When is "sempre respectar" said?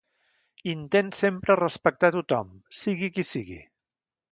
1.17-2.11